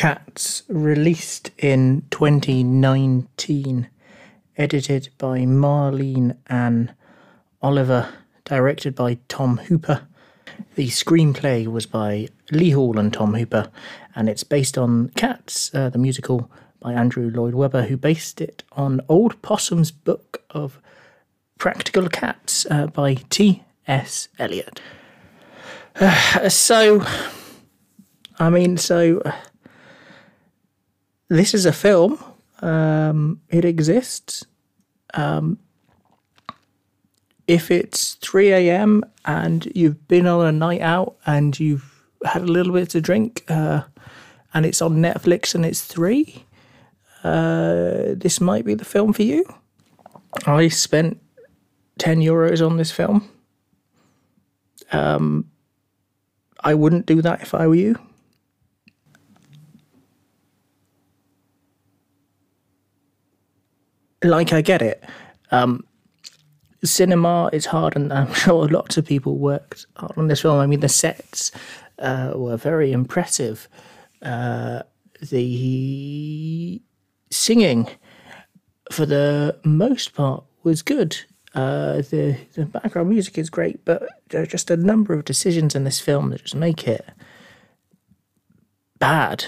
Cats, 0.00 0.62
released 0.66 1.50
in 1.58 2.06
2019, 2.10 3.90
edited 4.56 5.10
by 5.18 5.40
Marlene 5.40 6.38
Ann 6.46 6.94
Oliver, 7.60 8.08
directed 8.46 8.94
by 8.94 9.18
Tom 9.28 9.58
Hooper. 9.58 10.08
The 10.74 10.88
screenplay 10.88 11.66
was 11.66 11.84
by 11.84 12.28
Lee 12.50 12.70
Hall 12.70 12.98
and 12.98 13.12
Tom 13.12 13.34
Hooper, 13.34 13.70
and 14.16 14.30
it's 14.30 14.42
based 14.42 14.78
on 14.78 15.10
Cats, 15.16 15.70
uh, 15.74 15.90
the 15.90 15.98
musical 15.98 16.50
by 16.80 16.94
Andrew 16.94 17.30
Lloyd 17.30 17.52
Webber, 17.52 17.82
who 17.82 17.98
based 17.98 18.40
it 18.40 18.62
on 18.72 19.02
Old 19.06 19.42
Possum's 19.42 19.90
book 19.90 20.42
of 20.48 20.80
Practical 21.58 22.08
Cats 22.08 22.66
uh, 22.70 22.86
by 22.86 23.16
T.S. 23.28 24.28
Eliot. 24.38 24.80
Uh, 25.96 26.48
so, 26.48 27.04
I 28.38 28.48
mean, 28.48 28.78
so 28.78 29.22
this 31.30 31.54
is 31.54 31.64
a 31.64 31.72
film. 31.72 32.22
Um, 32.60 33.40
it 33.48 33.64
exists. 33.64 34.44
Um, 35.14 35.58
if 37.46 37.70
it's 37.70 38.14
3 38.14 38.52
a.m. 38.52 39.02
and 39.24 39.66
you've 39.74 40.06
been 40.08 40.26
on 40.26 40.46
a 40.46 40.52
night 40.52 40.82
out 40.82 41.16
and 41.24 41.58
you've 41.58 42.04
had 42.24 42.42
a 42.42 42.46
little 42.46 42.72
bit 42.72 42.90
to 42.90 43.00
drink 43.00 43.44
uh, 43.48 43.82
and 44.52 44.66
it's 44.66 44.82
on 44.82 44.96
Netflix 44.96 45.54
and 45.54 45.64
it's 45.64 45.82
3, 45.84 46.44
uh, 47.24 48.14
this 48.16 48.40
might 48.40 48.64
be 48.64 48.74
the 48.74 48.84
film 48.84 49.12
for 49.12 49.22
you. 49.22 49.44
I 50.46 50.68
spent 50.68 51.20
10 51.98 52.20
euros 52.20 52.64
on 52.64 52.76
this 52.76 52.90
film. 52.90 53.28
Um, 54.92 55.48
I 56.62 56.74
wouldn't 56.74 57.06
do 57.06 57.22
that 57.22 57.42
if 57.42 57.54
I 57.54 57.66
were 57.68 57.74
you. 57.74 57.98
Like, 64.22 64.52
I 64.52 64.60
get 64.60 64.82
it. 64.82 65.02
Um, 65.50 65.84
cinema 66.84 67.50
is 67.52 67.66
hard, 67.66 67.96
and 67.96 68.12
I'm 68.12 68.32
sure 68.34 68.68
lots 68.68 68.96
of 68.96 69.06
people 69.06 69.38
worked 69.38 69.86
hard 69.96 70.16
on 70.16 70.28
this 70.28 70.42
film. 70.42 70.58
I 70.58 70.66
mean, 70.66 70.80
the 70.80 70.88
sets 70.88 71.52
uh, 71.98 72.32
were 72.34 72.56
very 72.56 72.92
impressive. 72.92 73.68
Uh, 74.22 74.82
the 75.20 76.80
singing, 77.30 77.88
for 78.90 79.06
the 79.06 79.58
most 79.64 80.14
part, 80.14 80.44
was 80.62 80.82
good. 80.82 81.16
Uh, 81.54 81.96
the 81.96 82.36
the 82.54 82.64
background 82.64 83.08
music 83.08 83.36
is 83.36 83.50
great, 83.50 83.84
but 83.84 84.08
there 84.28 84.42
are 84.42 84.46
just 84.46 84.70
a 84.70 84.76
number 84.76 85.14
of 85.14 85.24
decisions 85.24 85.74
in 85.74 85.84
this 85.84 85.98
film 85.98 86.30
that 86.30 86.42
just 86.42 86.54
make 86.54 86.86
it 86.86 87.04
bad. 88.98 89.46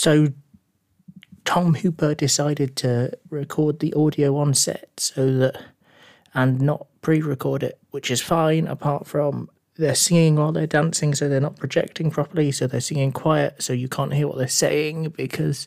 So 0.00 0.28
Tom 1.44 1.74
Hooper 1.74 2.14
decided 2.14 2.74
to 2.76 3.12
record 3.28 3.80
the 3.80 3.92
audio 3.92 4.38
on 4.38 4.54
set 4.54 4.88
so 4.96 5.30
that 5.36 5.62
and 6.32 6.58
not 6.58 6.86
pre-record 7.02 7.62
it, 7.62 7.78
which 7.90 8.10
is 8.10 8.22
fine 8.22 8.66
apart 8.66 9.06
from 9.06 9.50
they're 9.76 9.94
singing 9.94 10.36
while 10.36 10.52
they're 10.52 10.66
dancing 10.66 11.14
so 11.14 11.28
they're 11.28 11.38
not 11.38 11.56
projecting 11.56 12.10
properly 12.10 12.50
so 12.50 12.66
they're 12.66 12.80
singing 12.80 13.12
quiet 13.12 13.62
so 13.62 13.74
you 13.74 13.88
can't 13.88 14.14
hear 14.14 14.26
what 14.26 14.38
they're 14.38 14.48
saying 14.48 15.10
because 15.18 15.66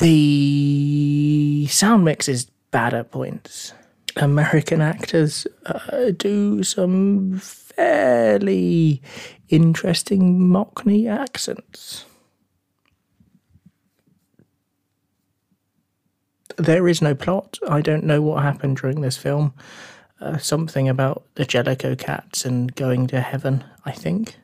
the 0.00 1.66
sound 1.70 2.04
mix 2.04 2.28
is 2.28 2.50
bad 2.70 2.92
at 2.92 3.10
points. 3.10 3.72
American 4.16 4.82
actors 4.82 5.46
uh, 5.64 6.10
do 6.18 6.62
some 6.62 7.38
fairly 7.38 9.00
interesting 9.48 10.38
Mockney 10.38 11.10
accents. 11.10 12.04
There 16.56 16.88
is 16.88 17.02
no 17.02 17.14
plot. 17.14 17.58
I 17.68 17.80
don't 17.80 18.04
know 18.04 18.22
what 18.22 18.42
happened 18.42 18.78
during 18.78 19.00
this 19.00 19.16
film. 19.16 19.54
Uh, 20.20 20.38
something 20.38 20.88
about 20.88 21.24
the 21.34 21.44
Jellicle 21.44 21.98
cats 21.98 22.44
and 22.44 22.74
going 22.74 23.06
to 23.08 23.20
heaven, 23.20 23.64
I 23.84 23.92
think. 23.92 24.36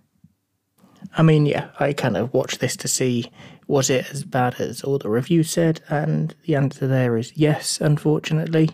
I 1.16 1.22
mean, 1.22 1.46
yeah, 1.46 1.68
I 1.78 1.92
kind 1.92 2.16
of 2.16 2.32
watched 2.32 2.60
this 2.60 2.76
to 2.78 2.88
see 2.88 3.30
was 3.68 3.90
it 3.90 4.10
as 4.10 4.24
bad 4.24 4.60
as 4.60 4.82
all 4.82 4.98
the 4.98 5.10
reviews 5.10 5.50
said, 5.50 5.82
and 5.88 6.34
the 6.46 6.56
answer 6.56 6.86
there 6.86 7.16
is 7.16 7.36
yes, 7.36 7.80
unfortunately, 7.80 8.70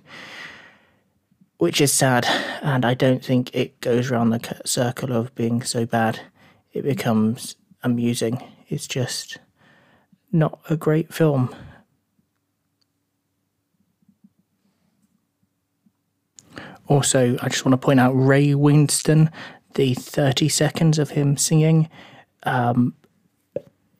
which 1.58 1.80
is 1.80 1.92
sad, 1.92 2.24
and 2.62 2.84
I 2.84 2.94
don't 2.94 3.22
think 3.24 3.54
it 3.54 3.80
goes 3.80 4.10
around 4.10 4.30
the 4.30 4.60
circle 4.64 5.12
of 5.12 5.34
being 5.34 5.62
so 5.62 5.84
bad. 5.84 6.20
It 6.72 6.84
becomes 6.84 7.56
amusing. 7.82 8.42
It's 8.68 8.86
just 8.86 9.38
not 10.32 10.60
a 10.70 10.76
great 10.76 11.12
film. 11.12 11.54
Also, 16.86 17.36
I 17.40 17.48
just 17.48 17.64
want 17.64 17.80
to 17.80 17.84
point 17.84 18.00
out 18.00 18.12
Ray 18.12 18.48
Winstone, 18.48 19.32
the 19.74 19.94
30 19.94 20.48
seconds 20.48 20.98
of 20.98 21.10
him 21.10 21.36
singing 21.36 21.88
um, 22.44 22.94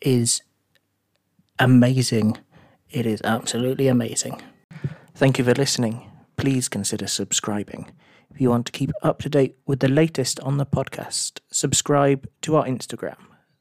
is 0.00 0.43
amazing. 1.59 2.39
It 2.91 3.06
is 3.06 3.21
absolutely 3.25 3.89
amazing. 3.89 4.41
Thank 5.15 5.39
you 5.39 5.44
for 5.44 5.55
listening. 5.55 6.11
Please 6.37 6.69
consider 6.69 7.06
subscribing. 7.06 7.91
If 8.31 8.41
you 8.41 8.50
want 8.50 8.67
to 8.67 8.73
keep 8.73 8.91
up 9.03 9.21
to 9.23 9.28
date 9.28 9.56
with 9.67 9.81
the 9.81 9.89
latest 9.89 10.41
on 10.41 10.59
the 10.59 10.67
podcast, 10.67 11.41
subscribe 11.50 12.28
to 12.43 12.56
our 12.56 12.65
Instagram. 12.65 13.17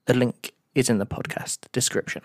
The 0.05 0.15
link 0.15 0.53
is 0.73 0.89
in 0.89 0.97
the 0.97 1.05
podcast 1.05 1.59
description. 1.71 2.23